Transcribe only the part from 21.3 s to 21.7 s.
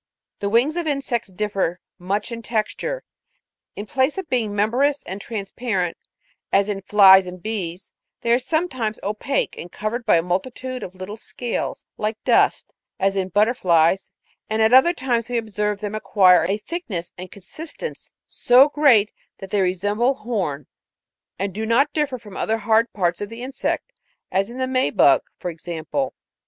and do